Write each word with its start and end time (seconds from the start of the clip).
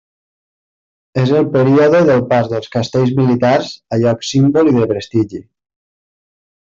És 1.23 1.33
el 1.39 1.43
període 1.55 1.99
del 2.07 2.23
pas 2.31 2.49
dels 2.53 2.71
castells 2.77 3.13
militars 3.19 3.69
a 3.97 4.01
llocs 4.05 4.33
símbol 4.37 4.73
i 4.73 4.77
de 4.79 4.89
prestigi. 4.95 5.43